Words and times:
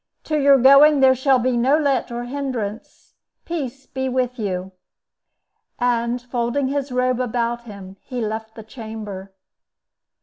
To 0.23 0.39
your 0.39 0.57
going 0.57 0.99
there 0.99 1.13
shall 1.13 1.37
be 1.37 1.55
no 1.55 1.77
let 1.77 2.11
or 2.11 2.23
hindrance. 2.23 3.13
Peace 3.45 3.85
be 3.85 4.09
with 4.09 4.39
you!" 4.39 4.71
And, 5.77 6.19
folding 6.19 6.69
his 6.69 6.91
robe 6.91 7.19
about 7.19 7.65
him, 7.65 7.97
he 8.01 8.19
left 8.19 8.55
the 8.55 8.63
chamber. 8.63 9.31